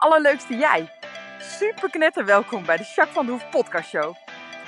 [0.00, 0.88] allerleukste jij.
[1.38, 4.14] Super knetter welkom bij de Jacques van de Hoef podcast show.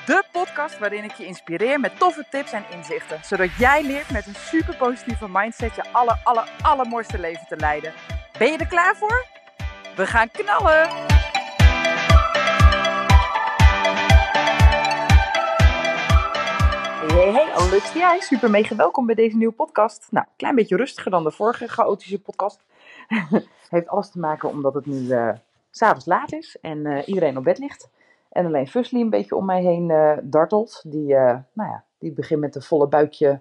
[0.07, 3.21] De podcast waarin ik je inspireer met toffe tips en inzichten.
[3.25, 7.93] Zodat jij leert met een super positieve mindset je aller, aller, allermooiste leven te leiden.
[8.39, 9.27] Ben je er klaar voor?
[9.97, 10.89] We gaan knallen!
[17.13, 18.21] Hey, hey, leuk jij.
[18.21, 20.07] Super welkom bij deze nieuwe podcast.
[20.11, 22.61] Nou, klein beetje rustiger dan de vorige chaotische podcast.
[23.71, 25.33] Heeft alles te maken omdat het nu uh,
[25.71, 27.91] s'avonds laat is en uh, iedereen op bed ligt.
[28.29, 30.83] En alleen Fusli een beetje om mij heen uh, dartelt.
[30.87, 33.41] Die, nou ja, die begint met een volle buikje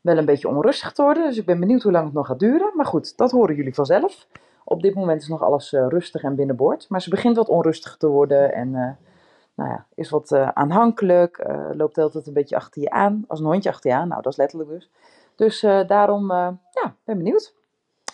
[0.00, 1.26] wel een beetje onrustig te worden.
[1.26, 2.70] Dus ik ben benieuwd hoe lang het nog gaat duren.
[2.74, 4.26] Maar goed, dat horen jullie vanzelf.
[4.64, 6.86] Op dit moment is nog alles rustig en binnenboord.
[6.88, 8.70] Maar ze begint wat onrustig te worden en
[9.54, 11.46] nou ja, is wat aanhankelijk.
[11.72, 13.24] loopt altijd een beetje achter je aan.
[13.26, 14.08] Als een hondje achter je aan.
[14.08, 14.90] Nou, dat is letterlijk dus.
[15.34, 16.28] Dus daarom,
[16.70, 17.54] ja, ben benieuwd.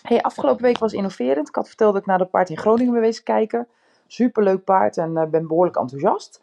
[0.03, 1.47] Hey, afgelopen week was innoverend.
[1.47, 3.67] Ik had verteld dat ik naar de paard in Groningen ben wezen kijken.
[4.07, 6.41] Superleuk paard en uh, ben behoorlijk enthousiast.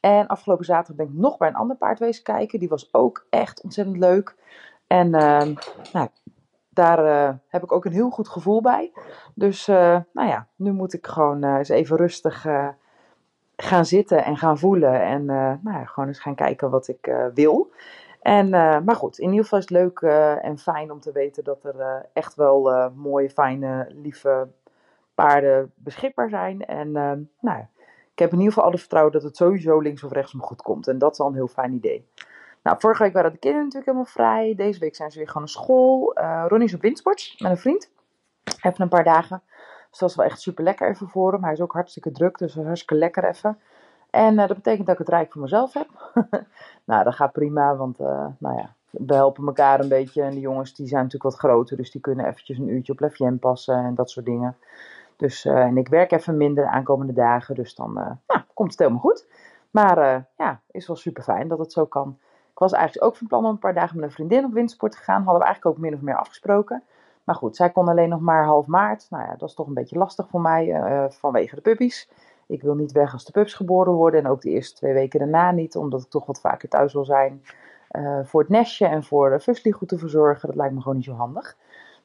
[0.00, 2.58] En afgelopen zaterdag ben ik nog bij een ander paard wezen kijken.
[2.58, 4.34] Die was ook echt ontzettend leuk.
[4.86, 5.40] En uh,
[5.92, 6.08] nou,
[6.68, 8.92] daar uh, heb ik ook een heel goed gevoel bij.
[9.34, 12.46] Dus uh, nou ja, nu moet ik gewoon eens even rustig
[13.56, 15.02] gaan zitten en gaan voelen.
[15.02, 17.70] En nou ja, gewoon eens gaan kijken wat ik wil.
[18.20, 21.12] En, uh, maar goed, in ieder geval is het leuk uh, en fijn om te
[21.12, 24.48] weten dat er uh, echt wel mooie, fijne, lieve
[25.14, 26.66] paarden beschikbaar zijn.
[26.66, 26.92] En
[27.40, 27.58] nou,
[28.12, 30.62] ik heb in ieder geval alle vertrouwen dat het sowieso links of rechts me goed
[30.62, 30.88] komt.
[30.88, 32.08] En dat is al een heel fijn idee.
[32.62, 34.54] Nou, vorige week waren de kinderen natuurlijk helemaal vrij.
[34.54, 36.12] Deze week zijn ze weer gewoon naar school.
[36.48, 37.90] Ronnie is op windsport met een vriend.
[38.44, 39.42] Even een paar dagen.
[39.90, 41.42] Dus dat is wel echt super lekker even voor hem.
[41.44, 43.58] Hij is ook hartstikke druk, dus hartstikke lekker even.
[44.10, 45.88] En uh, dat betekent dat ik het rijk voor mezelf heb.
[46.84, 50.22] nou, dat gaat prima, want uh, nou ja, we helpen elkaar een beetje.
[50.22, 53.00] En de jongens die zijn natuurlijk wat groter, dus die kunnen eventjes een uurtje op
[53.00, 54.56] Lefjen passen en dat soort dingen.
[55.16, 58.78] Dus, uh, en ik werk even minder de aankomende dagen, dus dan nou, komt het
[58.78, 59.26] helemaal goed.
[59.70, 62.18] Maar ja, is wel super fijn dat het zo kan.
[62.52, 64.92] Ik was eigenlijk ook van plan om een paar dagen met een vriendin op windsport
[64.92, 65.22] te gaan.
[65.22, 66.82] Hadden we eigenlijk ook min of meer afgesproken.
[67.24, 69.06] Maar goed, zij kon alleen nog maar half maart.
[69.10, 70.76] Nou ja, dat is toch een beetje lastig voor mij
[71.10, 72.08] vanwege de puppies.
[72.50, 75.18] Ik wil niet weg als de pups geboren worden en ook de eerste twee weken
[75.18, 77.42] daarna niet, omdat ik toch wat vaker thuis wil zijn
[77.90, 80.48] uh, voor het nestje en voor de Fuslie goed te verzorgen.
[80.48, 81.56] Dat lijkt me gewoon niet zo handig.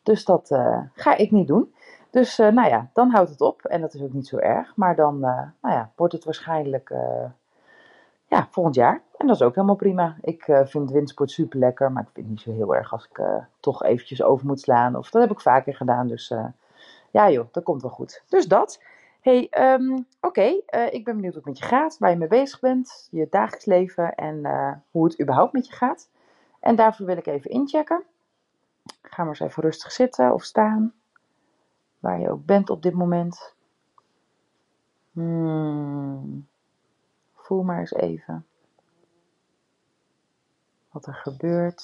[0.04, 1.74] Dus dat uh, ga ik niet doen.
[2.10, 4.76] Dus uh, nou ja, dan houdt het op en dat is ook niet zo erg.
[4.76, 6.94] Maar dan nou ja, wordt het waarschijnlijk
[8.28, 9.02] ja, volgend jaar.
[9.18, 10.16] En dat is ook helemaal prima.
[10.22, 13.22] Ik vind windsport super lekker, maar ik vind het niet zo heel erg als ik
[13.60, 14.96] toch eventjes over moet slaan.
[14.96, 16.34] Of dat heb ik vaker gedaan, dus
[17.12, 18.24] ja joh, dat komt wel goed.
[18.30, 18.82] Dus dat
[19.26, 22.28] hey, um, oké, uh, ik ben benieuwd hoe het met je gaat, waar je mee
[22.28, 26.10] bezig bent, je dagelijks leven en uh, hoe het überhaupt met je gaat.
[26.60, 28.04] En daarvoor wil ik even inchecken.
[29.02, 30.94] Ga maar eens even rustig zitten of staan,
[32.00, 33.54] waar je ook bent op dit moment.
[35.12, 36.48] Hmm.
[37.36, 38.46] Voel maar eens even
[40.92, 41.84] wat er gebeurt.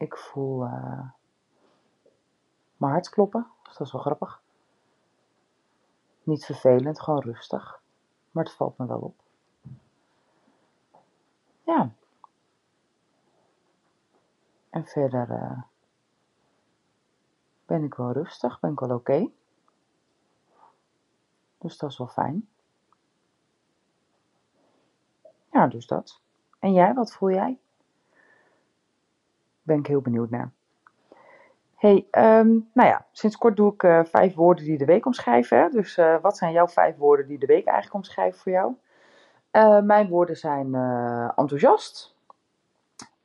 [0.00, 1.10] Ik voel uh,
[2.76, 4.42] mijn hart kloppen, dus dat is wel grappig.
[6.22, 7.82] Niet vervelend, gewoon rustig.
[8.30, 9.22] Maar het valt me wel op.
[11.62, 11.90] Ja.
[14.70, 15.62] En verder uh,
[17.66, 19.30] ben ik wel rustig, ben ik wel oké.
[21.58, 22.48] Dus dat is wel fijn.
[25.52, 26.20] Ja, dus dat.
[26.58, 27.58] En jij, wat voel jij?
[29.70, 30.50] Ben ik heel benieuwd naar.
[31.76, 35.58] Hey, um, nou ja, sinds kort doe ik uh, vijf woorden die de week omschrijven.
[35.58, 35.68] Hè?
[35.68, 38.74] Dus uh, wat zijn jouw vijf woorden die de week eigenlijk omschrijven voor jou?
[39.52, 40.74] Uh, mijn woorden zijn
[41.36, 42.16] enthousiast,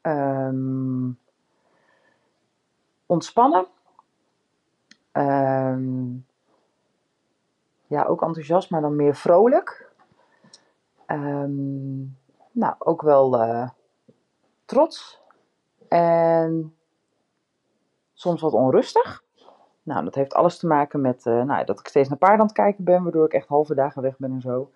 [0.02, 1.20] um,
[3.06, 3.66] ontspannen,
[5.12, 6.26] um,
[7.88, 9.92] ja, ook enthousiast, maar dan meer vrolijk.
[12.52, 13.70] nou, ook wel
[14.66, 15.24] trots
[15.88, 16.76] en
[18.14, 19.24] soms wat onrustig.
[19.84, 22.46] Nou, dat heeft alles te maken met uh, nou, dat ik steeds naar paarden aan
[22.46, 24.72] het kijken ben, waardoor ik echt halve dagen weg ben en zo.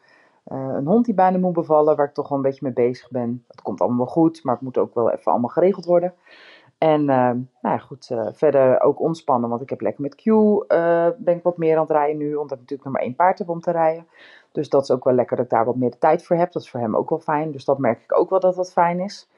[0.47, 3.09] Uh, een hond die bijna moet bevallen, waar ik toch wel een beetje mee bezig
[3.09, 3.43] ben.
[3.47, 6.13] Dat komt allemaal wel goed, maar het moet ook wel even allemaal geregeld worden.
[6.77, 10.23] En uh, nou ja, goed, verder ook ontspannen, want ik heb lekker met Q,
[11.17, 13.37] ben ik wat meer aan het rijden nu, omdat ik natuurlijk nog maar één paard
[13.37, 14.07] heb om te rijden.
[14.51, 16.51] Dus dat is ook wel lekker dat ik daar wat meer de tijd voor heb.
[16.51, 18.71] Dat is voor hem ook wel fijn, dus dat merk ik ook wel dat dat
[18.71, 19.29] fijn is.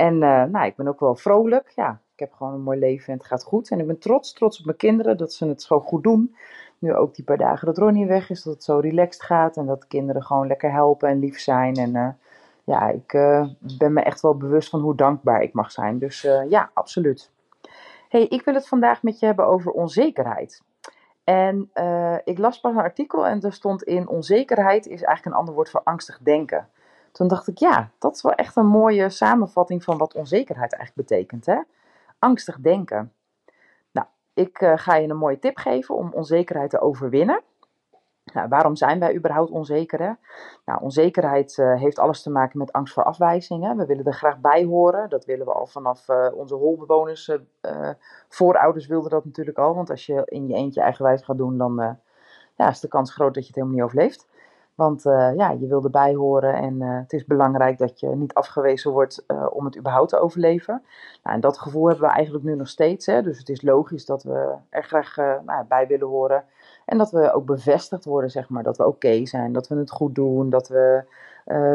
[0.00, 1.72] En uh, nou, ik ben ook wel vrolijk.
[1.74, 3.70] Ja, ik heb gewoon een mooi leven en het gaat goed.
[3.70, 6.36] En ik ben trots, trots op mijn kinderen dat ze het zo goed doen.
[6.78, 9.56] Nu ook die paar dagen dat Ronnie weg is, dat het zo relaxed gaat.
[9.56, 11.74] En dat de kinderen gewoon lekker helpen en lief zijn.
[11.74, 12.08] En uh,
[12.64, 13.46] ja, ik uh,
[13.78, 15.98] ben me echt wel bewust van hoe dankbaar ik mag zijn.
[15.98, 17.30] Dus ja, absoluut.
[18.08, 20.62] Hey, ik wil het vandaag met je hebben over onzekerheid.
[21.24, 21.70] En
[22.24, 25.70] ik las pas een artikel en er stond in onzekerheid is eigenlijk een ander woord
[25.70, 26.68] voor angstig denken.
[27.12, 31.08] Toen dacht ik, ja, dat is wel echt een mooie samenvatting van wat onzekerheid eigenlijk
[31.08, 31.46] betekent.
[31.46, 31.60] Hè?
[32.18, 33.12] Angstig denken.
[33.92, 37.40] Nou, ik uh, ga je een mooie tip geven om onzekerheid te overwinnen.
[38.32, 39.98] Nou, waarom zijn wij überhaupt onzeker?
[39.98, 40.12] Hè?
[40.64, 43.64] Nou, onzekerheid uh, heeft alles te maken met angst voor afwijzing.
[43.64, 43.74] Hè?
[43.74, 45.08] We willen er graag bij horen.
[45.08, 47.30] Dat willen we al vanaf uh, onze holbewoners.
[48.28, 49.74] Voorouders wilden dat natuurlijk al.
[49.74, 51.98] Want als je in je eentje eigenwijs gaat doen, dan
[52.56, 54.26] ja, is de kans groot dat je het helemaal niet overleeft.
[54.80, 55.02] Want
[55.36, 59.64] ja, je wil erbij horen en het is belangrijk dat je niet afgewezen wordt om
[59.64, 60.82] het überhaupt te overleven.
[61.22, 63.06] Nou, en dat gevoel hebben we eigenlijk nu nog steeds.
[63.06, 63.22] Hè?
[63.22, 66.44] Dus het is logisch dat we er graag nou, bij willen horen.
[66.84, 69.90] En dat we ook bevestigd worden, zeg maar, dat we oké zijn, dat we het
[69.90, 71.04] goed doen, dat we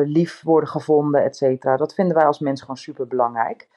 [0.05, 1.77] lief worden gevonden, et cetera.
[1.77, 3.67] Dat vinden wij als mens gewoon super belangrijk.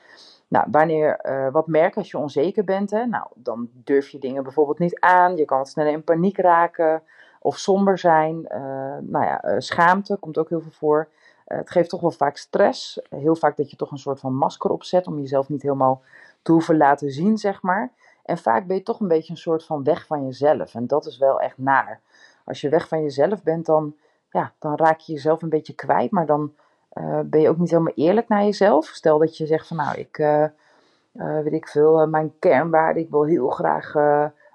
[0.48, 3.06] Nou, wanneer, uh, wat merk als je onzeker bent, hè?
[3.06, 5.36] Nou, dan durf je dingen bijvoorbeeld niet aan.
[5.36, 7.02] Je kan sneller in paniek raken
[7.48, 8.36] of somber zijn.
[8.52, 8.60] Uh,
[9.00, 11.08] nou ja, schaamte komt ook heel veel voor.
[11.44, 13.00] het geeft toch wel vaak stress.
[13.10, 16.02] Heel vaak dat je toch een soort van masker opzet om jezelf niet helemaal
[16.42, 17.92] te hoeven laten zien, zeg maar.
[18.24, 20.74] En vaak ben je toch een beetje een soort van weg van jezelf.
[20.74, 22.00] En dat is wel echt naar.
[22.44, 23.94] Als je weg van jezelf bent, dan,
[24.30, 26.10] ja, dan raak je jezelf een beetje kwijt.
[26.10, 26.52] Maar dan
[27.24, 28.86] ben je ook niet helemaal eerlijk naar jezelf.
[28.86, 30.44] Stel dat je zegt van nou, ik uh,
[31.12, 33.94] weet ik veel, mijn kernwaarde, ik wil heel graag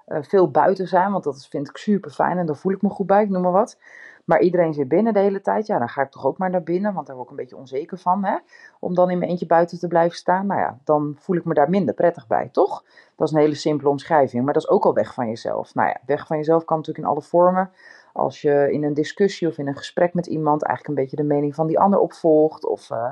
[0.06, 1.12] veel buiten zijn.
[1.12, 3.42] Want dat vind ik super fijn en daar voel ik me goed bij, ik noem
[3.42, 3.78] maar wat.
[4.24, 5.66] Maar iedereen zit binnen de hele tijd.
[5.66, 7.56] Ja, dan ga ik toch ook maar naar binnen, want daar word ik een beetje
[7.56, 8.24] onzeker van.
[8.24, 8.36] Hè?
[8.80, 10.46] Om dan in mijn eentje buiten te blijven staan.
[10.46, 12.84] Nou ja, dan voel ik me daar minder prettig bij, toch?
[13.16, 15.74] Dat is een hele simpele omschrijving, maar dat is ook al weg van jezelf.
[15.74, 17.70] Nou ja, weg van jezelf kan natuurlijk in alle vormen.
[18.12, 21.34] Als je in een discussie of in een gesprek met iemand eigenlijk een beetje de
[21.34, 22.66] mening van die ander opvolgt.
[22.66, 23.08] Of uh,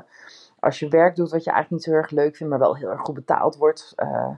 [0.59, 2.89] als je werk doet wat je eigenlijk niet zo erg leuk vindt, maar wel heel
[2.89, 3.93] erg goed betaald wordt.
[3.95, 4.29] Uh,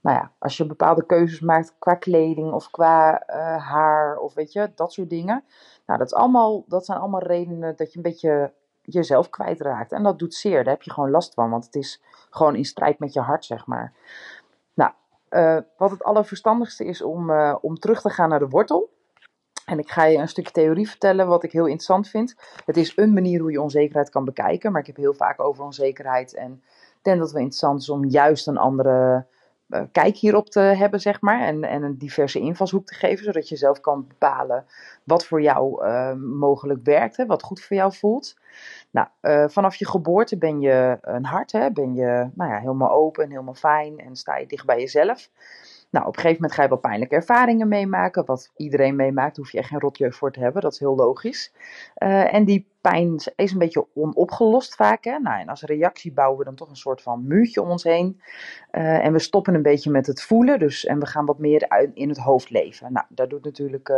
[0.00, 4.52] nou ja, als je bepaalde keuzes maakt qua kleding of qua uh, haar of weet
[4.52, 5.44] je, dat soort dingen.
[5.86, 8.52] Nou, dat, allemaal, dat zijn allemaal redenen dat je een beetje
[8.82, 9.92] jezelf kwijtraakt.
[9.92, 12.64] En dat doet zeer, daar heb je gewoon last van, want het is gewoon in
[12.64, 13.92] strijd met je hart, zeg maar.
[14.74, 14.92] Nou,
[15.30, 18.90] uh, wat het allerverstandigste is om, uh, om terug te gaan naar de wortel.
[19.64, 22.34] En ik ga je een stukje theorie vertellen wat ik heel interessant vind.
[22.64, 25.64] Het is een manier hoe je onzekerheid kan bekijken, maar ik heb heel vaak over
[25.64, 26.34] onzekerheid.
[26.34, 26.62] En
[27.02, 29.26] denk dat het wel interessant is om juist een andere
[29.70, 31.40] uh, kijk hierop te hebben, zeg maar.
[31.40, 34.64] En, en een diverse invalshoek te geven, zodat je zelf kan bepalen
[35.04, 38.36] wat voor jou uh, mogelijk werkt, hè, wat goed voor jou voelt.
[38.90, 42.90] Nou, uh, vanaf je geboorte ben je een hart, hè, ben je nou ja, helemaal
[42.90, 45.30] open en helemaal fijn en sta je dicht bij jezelf.
[45.90, 48.24] Nou, op een gegeven moment ga je wel pijnlijke ervaringen meemaken.
[48.24, 50.62] Wat iedereen meemaakt, hoef je echt geen rotjeugd voor te hebben.
[50.62, 51.52] Dat is heel logisch.
[51.98, 55.04] Uh, en die pijn is een beetje onopgelost vaak.
[55.04, 55.18] Hè?
[55.18, 58.20] Nou, en als reactie bouwen we dan toch een soort van muurtje om ons heen.
[58.72, 60.58] Uh, en we stoppen een beetje met het voelen.
[60.58, 62.92] Dus, en we gaan wat meer in het hoofd leven.
[62.92, 63.92] Nou, daar doet natuurlijk...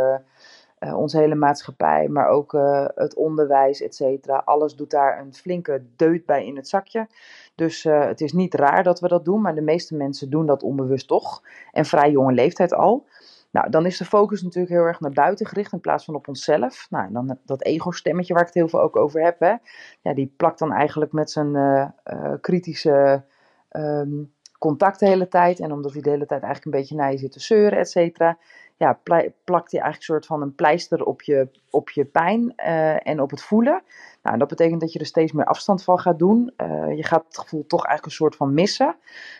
[0.83, 4.41] Uh, onze hele maatschappij, maar ook uh, het onderwijs, et cetera.
[4.45, 7.07] Alles doet daar een flinke deut bij in het zakje.
[7.55, 10.45] Dus uh, het is niet raar dat we dat doen, maar de meeste mensen doen
[10.45, 11.43] dat onbewust toch.
[11.71, 13.05] En vrij jonge leeftijd al.
[13.51, 16.27] Nou, dan is de focus natuurlijk heel erg naar buiten gericht in plaats van op
[16.27, 16.87] onszelf.
[16.89, 19.55] Nou, dan dat ego-stemmetje waar ik het heel veel ook over heb, hè,
[20.01, 21.93] ja, die plakt dan eigenlijk met zijn
[22.41, 23.23] kritische
[23.71, 25.59] um, contact de hele tijd.
[25.59, 27.89] En omdat hij de hele tijd eigenlijk een beetje naar je zit te zeuren, et
[27.89, 28.37] cetera
[28.83, 28.99] ja,
[29.43, 33.21] plakt hij eigenlijk een soort van een pleister op je, op je pijn uh, en
[33.21, 33.83] op het voelen.
[34.23, 36.53] Nou, dat betekent dat je er steeds meer afstand van gaat doen.
[36.57, 38.95] Uh, je gaat het gevoel toch eigenlijk een soort van missen.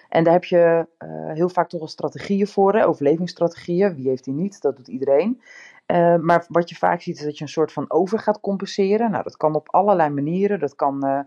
[0.10, 3.96] En daar heb je uh, heel vaak toch wel strategieën voor, overlevingsstrategieën.
[3.96, 4.62] Wie heeft die niet?
[4.62, 5.42] Dat doet iedereen.
[6.22, 9.12] maar wat je vaak ziet is dat je een soort van over gaat compenseren.
[9.12, 10.60] Nou, dat kan op allerlei manieren.
[10.60, 11.26] Dat kan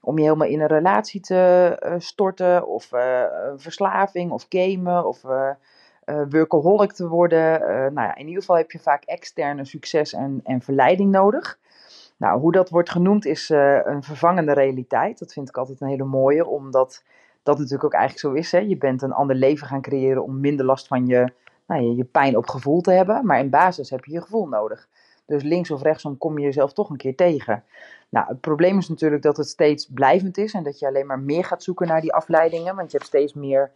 [0.00, 2.90] om je helemaal in een relatie te storten, of
[3.56, 5.22] verslaving, of gamen, of
[6.06, 7.60] uh, workaholic te worden.
[7.60, 11.58] Uh, nou ja, in ieder geval heb je vaak externe succes en, en verleiding nodig.
[12.16, 15.18] Nou, hoe dat wordt genoemd is uh, een vervangende realiteit.
[15.18, 17.02] Dat vind ik altijd een hele mooie, omdat
[17.42, 18.52] dat natuurlijk ook eigenlijk zo is.
[18.52, 18.58] Hè?
[18.58, 21.32] Je bent een ander leven gaan creëren om minder last van je,
[21.66, 23.26] nou, je, je pijn op gevoel te hebben.
[23.26, 24.88] Maar in basis heb je je gevoel nodig.
[25.26, 27.64] Dus links of rechtsom kom je jezelf toch een keer tegen.
[28.08, 31.18] Nou, het probleem is natuurlijk dat het steeds blijvend is en dat je alleen maar
[31.18, 32.76] meer gaat zoeken naar die afleidingen.
[32.76, 33.70] Want je hebt steeds meer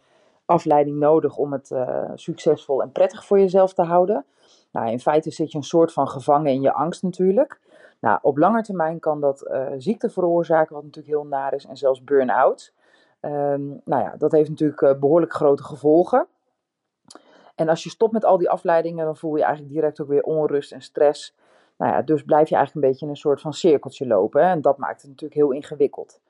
[0.49, 4.25] afleiding nodig om het uh, succesvol en prettig voor jezelf te houden.
[4.73, 7.61] Nou, in feite zit je een soort van gevangen in je angst natuurlijk.
[8.01, 11.77] Nou, op lange termijn kan dat uh, ziekte veroorzaken, wat natuurlijk heel naar is, en
[11.77, 12.75] zelfs burn-out.
[13.21, 16.27] Um, nou ja, dat heeft natuurlijk uh, behoorlijk grote gevolgen.
[17.55, 20.23] En als je stopt met al die afleidingen, dan voel je eigenlijk direct ook weer
[20.23, 21.37] onrust en stress.
[21.77, 24.43] Nou ja, dus blijf je eigenlijk een beetje in een soort van cirkeltje lopen.
[24.43, 24.51] Hè?
[24.51, 26.21] En dat maakt het natuurlijk heel ingewikkeld.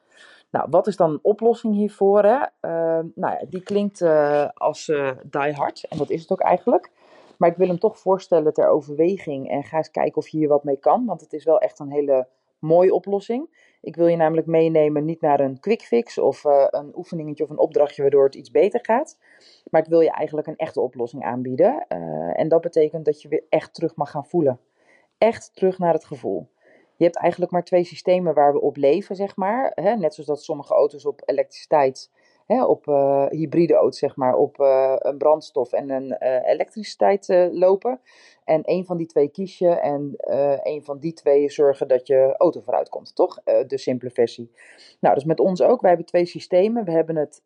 [0.50, 2.23] Nou, wat is dan een oplossing hiervoor?
[2.23, 2.37] Hè?
[2.37, 6.40] Uh, nou ja, die klinkt uh, als uh, die hard, en dat is het ook
[6.40, 6.90] eigenlijk.
[7.37, 10.49] Maar ik wil hem toch voorstellen ter overweging en ga eens kijken of je hier
[10.49, 12.28] wat mee kan, want het is wel echt een hele
[12.59, 13.67] mooie oplossing.
[13.81, 17.50] Ik wil je namelijk meenemen niet naar een quick fix of uh, een oefeningetje of
[17.50, 19.19] een opdrachtje waardoor het iets beter gaat.
[19.71, 21.87] Maar ik wil je eigenlijk een echte oplossing aanbieden.
[22.33, 24.61] En dat betekent dat je weer echt terug mag gaan voelen.
[25.19, 26.49] Echt terug naar het gevoel.
[26.99, 29.73] Je hebt eigenlijk maar twee systemen waar we op leven, zeg maar.
[29.75, 32.11] Net zoals dat sommige auto's op elektriciteit
[32.49, 37.49] hè, op uh, hybride auto's, zeg maar, op uh, een brandstof en een uh, elektriciteit
[37.52, 38.00] lopen.
[38.45, 40.14] En een van die twee kies je en
[40.62, 43.43] een van die twee zorgen dat je auto vooruit komt, toch?
[43.67, 44.50] de simpele versie.
[45.00, 45.81] Nou, dus met ons ook.
[45.81, 46.85] Wij hebben twee systemen.
[46.85, 47.43] We hebben het,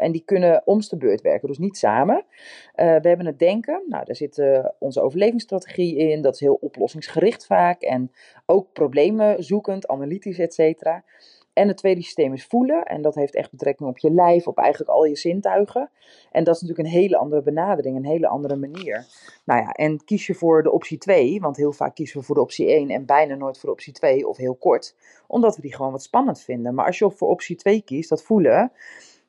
[0.00, 2.24] en die kunnen omste de beurt werken, dus niet samen.
[2.74, 3.82] we hebben het denken.
[3.86, 4.42] Nou, daar zit
[4.78, 6.22] onze overlevingsstrategie in.
[6.22, 8.12] Dat is heel oplossingsgericht vaak en
[8.46, 11.04] ook problemen zoekend, analytisch, et cetera.
[11.56, 12.82] En het tweede systeem is voelen.
[12.82, 15.90] En dat heeft echt betrekking op je lijf, op eigenlijk al je zintuigen.
[16.32, 19.06] En dat is natuurlijk een hele andere benadering, een hele andere manier.
[19.44, 22.34] Nou ja, en kies je voor de optie 2, want heel vaak kiezen we voor
[22.34, 24.94] de optie 1 en bijna nooit voor de optie 2 of heel kort,
[25.26, 26.74] omdat we die gewoon wat spannend vinden.
[26.74, 28.72] Maar als je voor optie 2 kiest, dat voelen,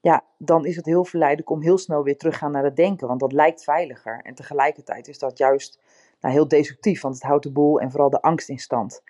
[0.02, 2.76] ja, dan is het heel verleidelijk om heel snel weer terug te gaan naar het
[2.76, 4.20] denken, want dat lijkt veiliger.
[4.24, 5.80] En tegelijkertijd is dat juist
[6.22, 9.02] nou, heel destructief, want het houdt de boel en vooral de angst in stand.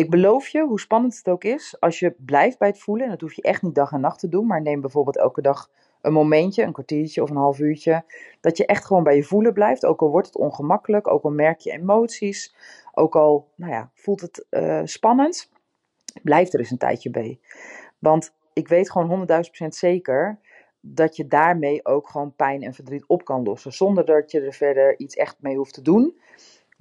[0.00, 3.10] Ik beloof je, hoe spannend het ook is, als je blijft bij het voelen, en
[3.10, 5.70] dat hoef je echt niet dag en nacht te doen, maar neem bijvoorbeeld elke dag
[6.00, 8.04] een momentje, een kwartiertje of een half uurtje,
[8.40, 11.30] dat je echt gewoon bij je voelen blijft, ook al wordt het ongemakkelijk, ook al
[11.30, 12.54] merk je emoties,
[12.92, 15.50] ook al nou ja, voelt het uh, spannend,
[16.22, 17.40] blijf er eens een tijdje bij.
[17.98, 19.28] Want ik weet gewoon
[19.62, 20.38] 100.000% zeker
[20.80, 24.52] dat je daarmee ook gewoon pijn en verdriet op kan lossen, zonder dat je er
[24.52, 26.18] verder iets echt mee hoeft te doen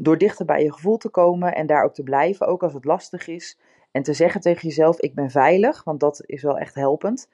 [0.01, 2.86] door dichter bij je gevoel te komen en daar ook te blijven, ook als het
[2.86, 3.58] lastig is.
[3.91, 7.29] En te zeggen tegen jezelf: Ik ben veilig, want dat is wel echt helpend.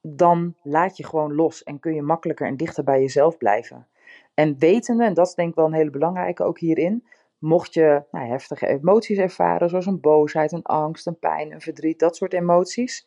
[0.00, 3.86] Dan laat je gewoon los en kun je makkelijker en dichter bij jezelf blijven.
[4.34, 7.04] En wetende, en dat is denk ik wel een hele belangrijke ook hierin,
[7.38, 11.98] mocht je nou, heftige emoties ervaren, zoals een boosheid, een angst, een pijn, een verdriet,
[11.98, 13.06] dat soort emoties.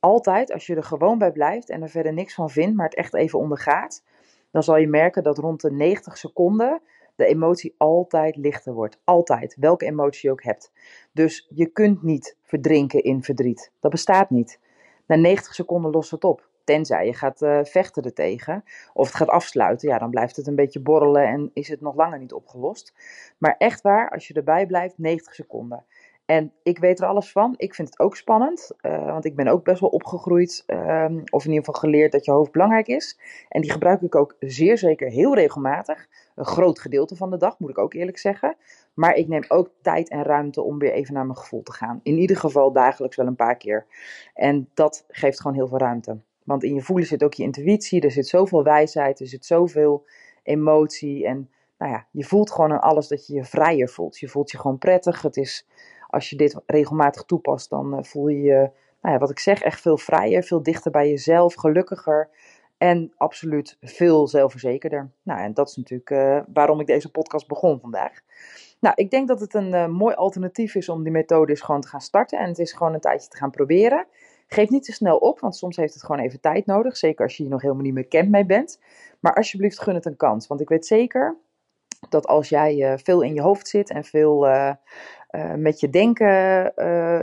[0.00, 2.94] Altijd, als je er gewoon bij blijft en er verder niks van vindt, maar het
[2.94, 4.02] echt even ondergaat,
[4.50, 6.80] dan zal je merken dat rond de 90 seconden
[7.16, 9.00] de emotie altijd lichter wordt.
[9.04, 10.72] Altijd, welke emotie je ook hebt.
[11.12, 13.72] Dus je kunt niet verdrinken in verdriet.
[13.80, 14.60] Dat bestaat niet.
[15.06, 16.48] Na 90 seconden lost het op.
[16.64, 20.54] Tenzij je gaat uh, vechten ertegen of het gaat afsluiten, ja, dan blijft het een
[20.54, 22.94] beetje borrelen en is het nog langer niet opgelost.
[23.38, 25.84] Maar echt waar, als je erbij blijft, 90 seconden.
[26.26, 27.54] En ik weet er alles van.
[27.56, 31.44] Ik vind het ook spannend, uh, want ik ben ook best wel opgegroeid, uh, of
[31.44, 33.18] in ieder geval geleerd dat je hoofd belangrijk is.
[33.48, 36.06] En die gebruik ik ook zeer zeker heel regelmatig.
[36.34, 38.56] Een groot gedeelte van de dag, moet ik ook eerlijk zeggen.
[38.94, 42.00] Maar ik neem ook tijd en ruimte om weer even naar mijn gevoel te gaan.
[42.02, 43.86] In ieder geval dagelijks wel een paar keer.
[44.34, 46.20] En dat geeft gewoon heel veel ruimte.
[46.44, 50.06] Want in je voelen zit ook je intuïtie, er zit zoveel wijsheid, er zit zoveel
[50.42, 51.26] emotie.
[51.26, 54.18] En nou ja, je voelt gewoon aan alles dat je je vrijer voelt.
[54.18, 55.22] Je voelt je gewoon prettig.
[55.22, 55.66] Het is
[56.06, 58.70] als je dit regelmatig toepast, dan eh, voel je je,
[59.00, 62.28] nou ja, wat ik zeg, echt veel vrijer, veel dichter bij jezelf, gelukkiger
[62.78, 65.10] en absoluut veel zelfverzekerder.
[65.22, 68.20] Nou, en dat is natuurlijk uh, waarom ik deze podcast begon vandaag.
[68.80, 71.80] Nou, ik denk dat het een uh, mooi alternatief is om die methode eens gewoon
[71.80, 74.06] te gaan starten en het is gewoon een tijdje te gaan proberen.
[74.46, 76.96] Geef niet te snel op, want soms heeft het gewoon even tijd nodig.
[76.96, 78.80] Zeker als je hier nog helemaal niet meer kent mee bent.
[79.20, 80.46] Maar alsjeblieft, gun het een kans.
[80.46, 81.36] Want ik weet zeker
[82.08, 84.46] dat als jij veel in je hoofd zit en veel
[85.36, 86.72] uh, met je denken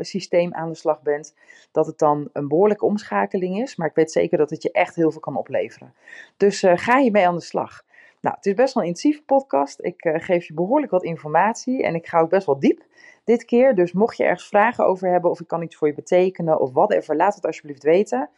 [0.06, 1.36] systeem aan de slag bent,
[1.72, 3.76] dat het dan een behoorlijke omschakeling is.
[3.76, 5.94] Maar ik weet zeker dat het je echt heel veel kan opleveren.
[6.38, 7.84] Dus ga hiermee aan de slag.
[8.22, 9.80] Nou, het is best wel een intensieve podcast.
[9.82, 12.84] Ik geef je behoorlijk wat informatie en ik ga ook best wel diep
[13.24, 13.76] dit keer.
[13.76, 16.72] Dus mocht je ergens vragen over hebben of ik kan iets voor je betekenen of
[16.72, 18.30] whatever, laat het alsjeblieft weten.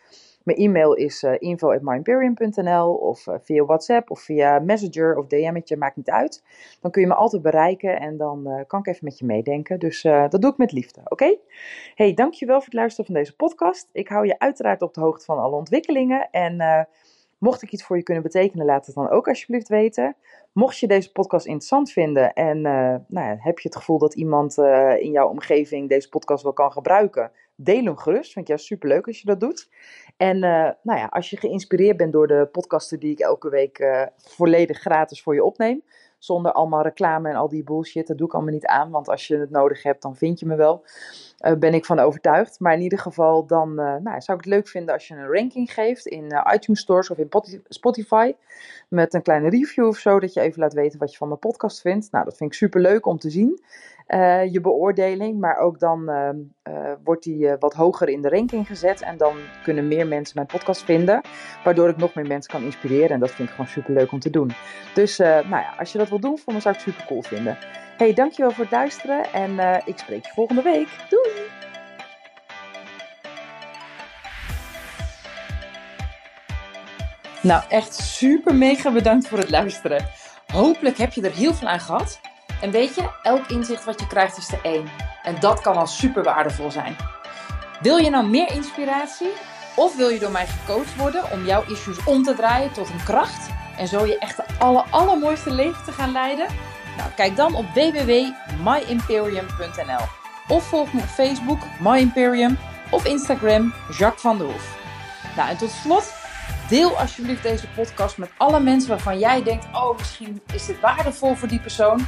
[0.46, 1.34] Mijn e-mail is uh,
[3.00, 6.44] of uh, via WhatsApp of via Messenger of DM'tje, maakt niet uit.
[6.82, 9.80] Dan kun je me altijd bereiken en dan uh, kan ik even met je meedenken.
[9.80, 11.14] Dus dat doe ik met liefde, oké?
[11.14, 11.40] Okay?
[11.96, 13.90] Hey, dankjewel voor het luisteren van deze podcast.
[13.92, 16.88] Ik hou je uiteraard op de hoogte van alle ontwikkelingen en
[17.46, 20.16] mocht ik iets voor je kunnen betekenen, laat het dan ook alsjeblieft weten.
[20.52, 24.58] Mocht je deze podcast interessant vinden en nou ja, heb je het gevoel dat iemand
[25.00, 28.32] in jouw omgeving deze podcast wel kan gebruiken, deel hem gerust.
[28.32, 29.70] Vind ik juist superleuk als je dat doet.
[30.18, 34.08] En uh, nou ja, als je geïnspireerd bent door de podcasten die ik elke week
[34.18, 35.84] volledig gratis voor je opneem,
[36.26, 39.28] zonder allemaal reclame en al die bullshit, dat doe ik allemaal niet aan, want als
[39.28, 40.84] je het nodig hebt, dan vind je me wel.
[41.40, 42.60] Uh, ben ik van overtuigd.
[42.60, 45.74] Maar in ieder geval, dan nou, zou ik het leuk vinden als je een ranking
[45.74, 47.30] geeft in iTunes Stores of in
[47.68, 48.34] Spotify.
[48.88, 51.40] Met een kleine review of zo, dat je even laat weten wat je van mijn
[51.40, 52.12] podcast vindt.
[52.12, 53.62] Nou, dat vind ik super leuk om te zien.
[54.08, 55.40] Uh, je beoordeling.
[55.40, 59.02] Maar ook dan uh, wordt die wat hoger in de ranking gezet.
[59.02, 61.22] En dan kunnen meer mensen mijn podcast vinden.
[61.64, 63.10] Waardoor ik nog meer mensen kan inspireren.
[63.10, 64.52] En dat vind ik gewoon super leuk om te doen.
[64.94, 67.22] Dus nou ja, als je dat wil doen, voor me zou ik het super cool
[67.22, 67.58] vinden.
[67.98, 69.34] Hey, dankjewel voor het luisteren.
[69.34, 70.88] En ik spreek je volgende week.
[71.10, 71.64] Doei!
[77.42, 80.06] Nou, echt super mega bedankt voor het luisteren.
[80.54, 82.20] Hopelijk heb je er heel veel aan gehad.
[82.62, 84.90] En weet je, elk inzicht wat je krijgt is de één.
[85.24, 86.96] En dat kan al super waardevol zijn.
[87.82, 89.32] Wil je nou meer inspiratie?
[89.76, 93.04] Of wil je door mij gecoacht worden om jouw issues om te draaien tot een
[93.04, 93.50] kracht?
[93.78, 96.48] En zo je echt de aller, allermooiste leven te gaan leiden?
[96.98, 100.06] Nou, kijk dan op www.myimperium.nl
[100.48, 102.58] Of volg me op Facebook, My Imperium,
[102.90, 104.78] of Instagram, Jacques van der Hoef.
[105.36, 106.14] Nou, en tot slot,
[106.70, 111.36] deel alsjeblieft deze podcast met alle mensen waarvan jij denkt: oh, misschien is dit waardevol
[111.36, 112.08] voor die persoon.